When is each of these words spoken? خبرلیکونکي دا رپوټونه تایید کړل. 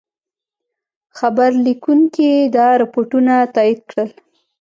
خبرلیکونکي 1.17 2.29
دا 2.55 2.67
رپوټونه 2.81 3.33
تایید 3.55 3.79
کړل. 3.89 4.09